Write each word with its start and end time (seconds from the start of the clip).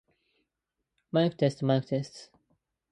There 1.11 1.29
she 1.29 1.29
fought 1.37 1.61
alongside 1.61 1.61
her 1.61 1.75
husband 1.75 1.89
Black 1.89 1.89
Coyote. 1.89 2.29